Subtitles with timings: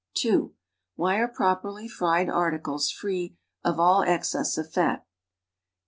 [0.25, 0.37] (i)
[0.95, 5.05] Why are properly fried artieles tree of all exeess of fat?